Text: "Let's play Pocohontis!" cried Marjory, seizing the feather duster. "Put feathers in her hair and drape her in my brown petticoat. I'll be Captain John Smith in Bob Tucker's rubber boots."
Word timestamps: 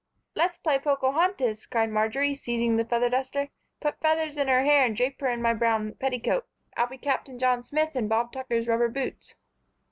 "Let's 0.33 0.57
play 0.57 0.79
Pocohontis!" 0.79 1.67
cried 1.69 1.91
Marjory, 1.91 2.33
seizing 2.33 2.75
the 2.75 2.85
feather 2.85 3.07
duster. 3.07 3.49
"Put 3.81 3.99
feathers 4.01 4.35
in 4.35 4.47
her 4.47 4.63
hair 4.63 4.83
and 4.83 4.95
drape 4.95 5.21
her 5.21 5.27
in 5.29 5.43
my 5.43 5.53
brown 5.53 5.93
petticoat. 5.93 6.47
I'll 6.75 6.87
be 6.87 6.97
Captain 6.97 7.37
John 7.37 7.63
Smith 7.63 7.95
in 7.95 8.07
Bob 8.07 8.31
Tucker's 8.31 8.67
rubber 8.67 8.89
boots." 8.89 9.35